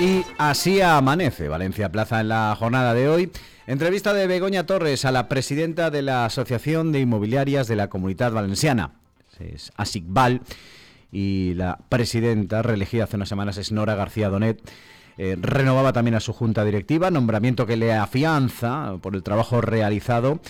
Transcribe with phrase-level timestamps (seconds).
[0.00, 3.30] Y así amanece Valencia Plaza en la jornada de hoy.
[3.66, 8.32] Entrevista de Begoña Torres a la presidenta de la Asociación de Inmobiliarias de la Comunidad
[8.32, 8.92] Valenciana,
[9.38, 10.42] es ASICVAL,
[11.12, 14.60] y la presidenta reelegida hace unas semanas es Nora García Donet.
[15.16, 20.40] Eh, renovaba también a su junta directiva, nombramiento que le afianza por el trabajo realizado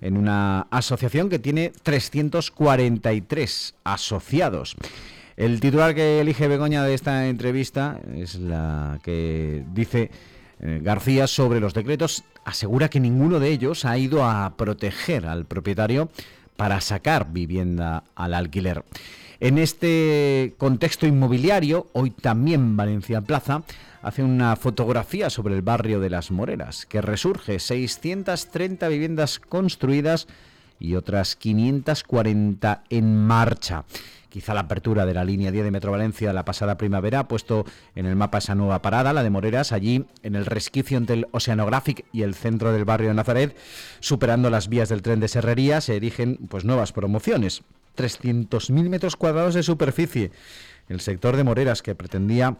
[0.00, 4.74] en una asociación que tiene 343 asociados.
[5.36, 10.10] El titular que elige Begoña de esta entrevista es la que dice
[10.60, 12.24] eh, García sobre los decretos.
[12.46, 16.08] Asegura que ninguno de ellos ha ido a proteger al propietario
[16.56, 18.82] para sacar vivienda al alquiler.
[19.38, 23.62] En este contexto inmobiliario, hoy también Valencia Plaza
[24.00, 30.28] hace una fotografía sobre el barrio de Las Moreras, que resurge 630 viviendas construidas
[30.78, 33.84] y otras 540 en marcha.
[34.36, 37.64] Quizá la apertura de la línea 10 de Metro Valencia la pasada primavera ha puesto
[37.94, 41.26] en el mapa esa nueva parada, la de Moreras, allí en el resquicio entre el
[41.30, 43.56] Oceanographic y el centro del barrio de Nazaret,
[44.00, 47.62] superando las vías del tren de Serrería, se erigen pues nuevas promociones.
[47.96, 50.30] 300.000 metros cuadrados de superficie.
[50.90, 52.58] El sector de Moreras que pretendía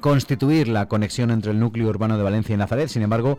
[0.00, 3.38] constituir la conexión entre el núcleo urbano de Valencia y Nazaret, sin embargo,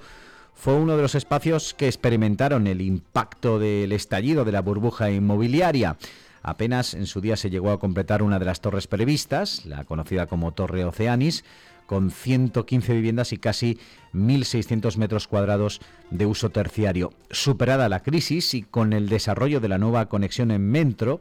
[0.56, 5.98] fue uno de los espacios que experimentaron el impacto del estallido de la burbuja inmobiliaria.
[6.42, 10.28] Apenas en su día se llegó a completar una de las torres previstas, la conocida
[10.28, 11.44] como Torre Oceanis,
[11.86, 13.78] con 115 viviendas y casi
[14.14, 17.14] 1.600 metros cuadrados de uso terciario.
[17.30, 21.20] Superada la crisis y con el desarrollo de la nueva conexión en metro,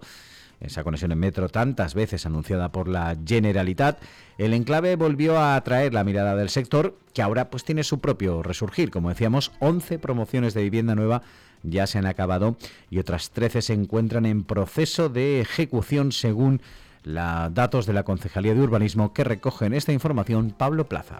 [0.60, 4.00] esa conexión en metro tantas veces anunciada por la Generalitat,
[4.38, 8.42] el enclave volvió a atraer la mirada del sector, que ahora pues tiene su propio
[8.42, 8.90] resurgir.
[8.90, 11.22] Como decíamos, 11 promociones de vivienda nueva
[11.62, 12.56] ya se han acabado
[12.90, 16.60] y otras 13 se encuentran en proceso de ejecución según
[17.02, 21.16] los datos de la Concejalía de Urbanismo que recogen esta información Pablo Plaza.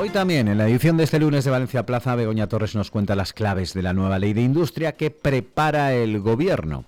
[0.00, 3.14] Hoy también, en la edición de este lunes de Valencia Plaza, Begoña Torres nos cuenta
[3.14, 6.84] las claves de la nueva ley de industria que prepara el Gobierno.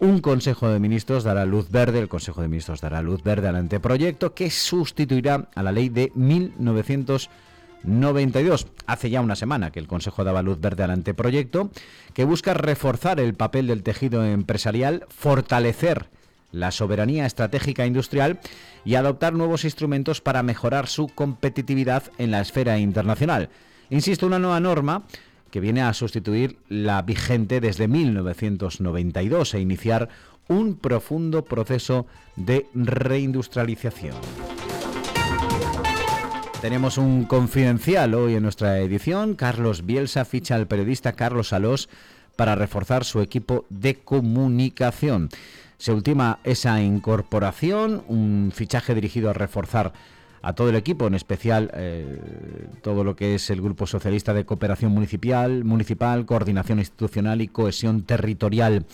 [0.00, 3.56] Un Consejo de Ministros dará luz verde, el Consejo de Ministros dará luz verde al
[3.56, 7.46] anteproyecto que sustituirá a la ley de 1990
[7.84, 8.66] 92.
[8.86, 11.70] Hace ya una semana que el Consejo daba luz verde al anteproyecto
[12.12, 16.08] que busca reforzar el papel del tejido empresarial, fortalecer
[16.56, 18.40] la soberanía estratégica industrial
[18.84, 23.50] y adoptar nuevos instrumentos para mejorar su competitividad en la esfera internacional.
[23.90, 25.04] Insisto, una nueva norma
[25.50, 30.08] que viene a sustituir la vigente desde 1992 e iniciar
[30.48, 32.06] un profundo proceso
[32.36, 34.16] de reindustrialización.
[36.60, 39.34] Tenemos un confidencial hoy en nuestra edición.
[39.34, 41.88] Carlos Bielsa ficha al periodista Carlos Alós
[42.36, 45.30] para reforzar su equipo de comunicación.
[45.78, 49.92] Se ultima esa incorporación, un fichaje dirigido a reforzar
[50.42, 54.44] a todo el equipo, en especial eh, todo lo que es el Grupo Socialista de
[54.44, 58.86] Cooperación Municipal, Municipal, Coordinación Institucional y Cohesión Territorial.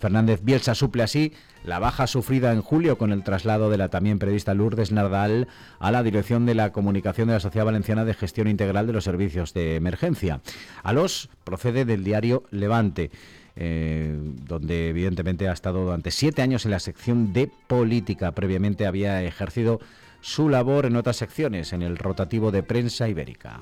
[0.00, 4.18] Fernández Bielsa suple así la baja sufrida en julio con el traslado de la también
[4.18, 5.46] periodista Lourdes Nardal
[5.78, 9.04] a la dirección de la comunicación de la Sociedad Valenciana de Gestión Integral de los
[9.04, 10.40] Servicios de Emergencia.
[10.82, 13.10] A los procede del diario Levante.
[13.56, 14.16] Eh,
[14.46, 18.32] donde evidentemente ha estado durante siete años en la sección de política.
[18.32, 19.80] Previamente había ejercido
[20.20, 23.60] su labor en otras secciones, en el rotativo de prensa ibérica.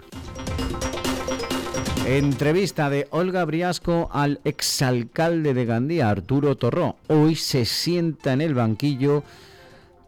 [2.16, 6.96] Entrevista de Olga Briasco al exalcalde de Gandía, Arturo Torró.
[7.08, 9.24] Hoy se sienta en el banquillo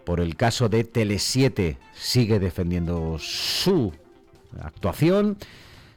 [0.06, 1.76] por el caso de Tele7.
[1.92, 3.92] Sigue defendiendo su
[4.62, 5.36] actuación,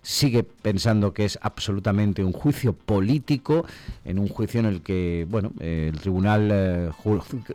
[0.01, 3.65] sigue pensando que es absolutamente un juicio político,
[4.03, 6.89] en un juicio en el que bueno, el tribunal eh,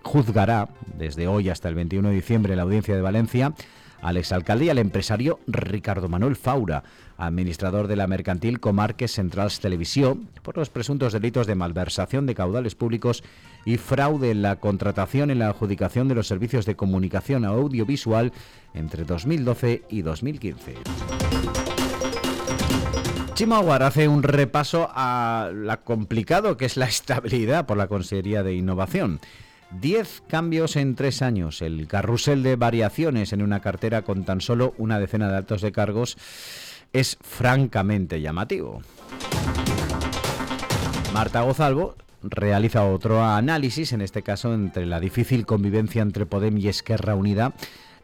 [0.02, 3.52] juzgará desde hoy hasta el 21 de diciembre la audiencia de Valencia
[4.02, 6.84] al exalcalde y al empresario Ricardo Manuel Faura,
[7.16, 12.74] administrador de la mercantil Comarques Centrals Televisión, por los presuntos delitos de malversación de caudales
[12.74, 13.24] públicos
[13.64, 18.32] y fraude en la contratación y la adjudicación de los servicios de comunicación audiovisual
[18.74, 20.74] entre 2012 y 2015.
[23.34, 28.54] Chimaguar hace un repaso a lo complicado que es la estabilidad por la Consejería de
[28.54, 29.20] Innovación.
[29.70, 34.74] Diez cambios en tres años, el carrusel de variaciones en una cartera con tan solo
[34.78, 36.16] una decena de altos de cargos
[36.94, 38.80] es francamente llamativo.
[41.12, 46.68] Marta Gozalvo realiza otro análisis, en este caso entre la difícil convivencia entre Podem y
[46.68, 47.52] Esquerra Unida.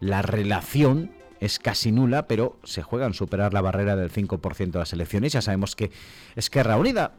[0.01, 4.79] La relación es casi nula, pero se juega en superar la barrera del 5% de
[4.79, 5.33] las elecciones.
[5.33, 5.91] Ya sabemos que
[6.37, 7.13] Esquerra Unida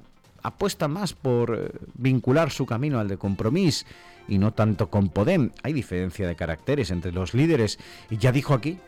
[0.45, 3.85] apuesta más por eh, vincular su camino al de compromiso
[4.27, 5.51] y no tanto con Podem.
[5.63, 8.79] Hay diferencia de caracteres entre los líderes y ya dijo aquí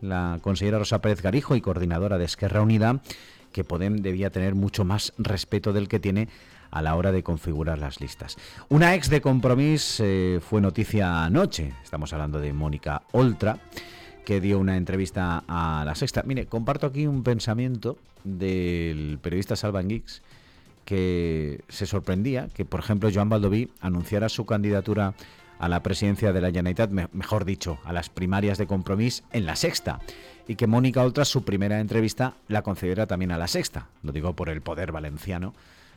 [0.00, 3.00] la consejera Rosa Pérez Garijo y coordinadora de Esquerra Unida
[3.52, 6.28] que Podem debía tener mucho más respeto del que tiene
[6.70, 8.38] a la hora de configurar las listas.
[8.70, 13.58] Una ex de Compromís eh, fue noticia anoche, estamos hablando de Mónica Oltra,
[14.24, 16.22] que dio una entrevista a La Sexta.
[16.24, 20.22] Mire, comparto aquí un pensamiento del periodista Salvan Geeks
[20.92, 25.14] que se sorprendía que, por ejemplo, Joan Baldoví anunciara su candidatura
[25.58, 29.56] a la presidencia de la Generalitat, mejor dicho, a las primarias de Compromís en La
[29.56, 30.00] Sexta,
[30.46, 33.88] y que Mónica Oltra, su primera entrevista, la concediera también a La Sexta.
[34.02, 35.54] Lo digo por el poder valenciano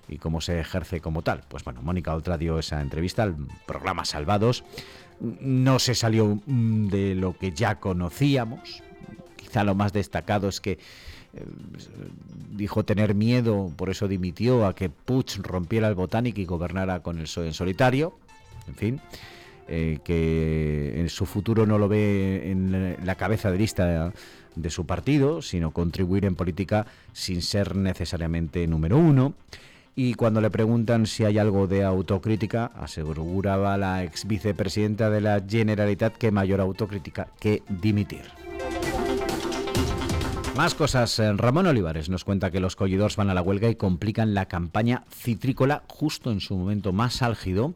[0.07, 1.42] y cómo se ejerce como tal.
[1.50, 4.63] Pues bueno, Mónica Oltra dio esa entrevista al programa Salvados.
[5.19, 8.81] No se salió mm, de lo que ya conocíamos.
[9.36, 10.80] Quizá lo más destacado es que
[12.52, 17.18] dijo tener miedo, por eso dimitió, a que Puig rompiera el Botánico y gobernara con
[17.18, 18.18] el PSOE en solitario.
[18.68, 19.02] En fin,
[19.68, 24.14] eh, que en su futuro no lo ve en la cabeza de lista
[24.56, 29.34] de su partido, sino contribuir en política sin ser necesariamente número uno
[29.96, 35.42] y cuando le preguntan si hay algo de autocrítica, aseguraba la ex vicepresidenta de la
[35.48, 38.44] Generalitat que mayor autocrítica que dimitir.
[40.56, 41.19] Más cosas.
[41.19, 44.48] Eh, Ramón Olivares nos cuenta que los collidores van a la huelga y complican la
[44.48, 47.74] campaña citrícola justo en su momento más álgido.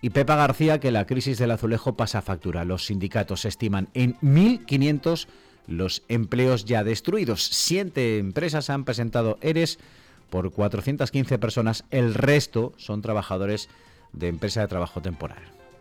[0.00, 2.64] Y Pepa García que la crisis del azulejo pasa factura.
[2.64, 5.26] Los sindicatos estiman en 1.500
[5.66, 7.48] los empleos ya destruidos.
[7.50, 9.80] Siete empresas han presentado ERES
[10.30, 11.84] por 415 personas.
[11.90, 13.68] El resto son trabajadores
[14.12, 15.42] de empresa de trabajo temporal.